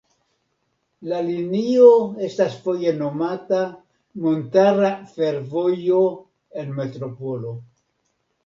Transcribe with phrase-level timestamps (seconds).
[1.11, 1.89] La linio
[2.29, 3.59] estas foje nomata
[4.25, 6.03] Montara Fervojo
[6.63, 7.55] en Metropolo.